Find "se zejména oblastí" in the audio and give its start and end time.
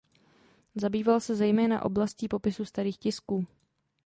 1.19-2.27